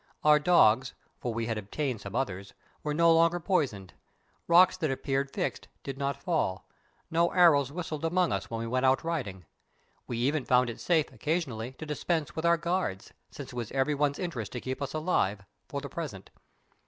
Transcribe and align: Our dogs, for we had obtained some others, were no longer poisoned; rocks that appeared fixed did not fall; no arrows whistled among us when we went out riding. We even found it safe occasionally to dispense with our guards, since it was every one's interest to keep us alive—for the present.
Our 0.23 0.39
dogs, 0.39 0.95
for 1.19 1.31
we 1.31 1.45
had 1.45 1.59
obtained 1.59 2.01
some 2.01 2.15
others, 2.15 2.55
were 2.81 2.91
no 2.95 3.13
longer 3.13 3.39
poisoned; 3.39 3.93
rocks 4.47 4.75
that 4.77 4.89
appeared 4.89 5.29
fixed 5.29 5.67
did 5.83 5.99
not 5.99 6.23
fall; 6.23 6.67
no 7.11 7.29
arrows 7.33 7.71
whistled 7.71 8.03
among 8.03 8.31
us 8.31 8.49
when 8.49 8.59
we 8.61 8.65
went 8.65 8.83
out 8.87 9.03
riding. 9.03 9.45
We 10.07 10.17
even 10.17 10.43
found 10.43 10.71
it 10.71 10.79
safe 10.81 11.11
occasionally 11.13 11.73
to 11.73 11.85
dispense 11.85 12.35
with 12.35 12.47
our 12.47 12.57
guards, 12.57 13.13
since 13.29 13.51
it 13.51 13.55
was 13.55 13.71
every 13.73 13.93
one's 13.93 14.17
interest 14.17 14.53
to 14.53 14.59
keep 14.61 14.81
us 14.81 14.95
alive—for 14.95 15.81
the 15.81 15.87
present. 15.89 16.31